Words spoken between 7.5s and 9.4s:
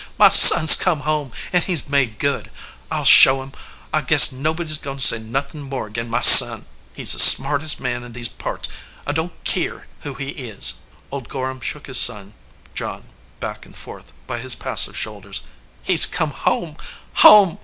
est man in these parts, I don t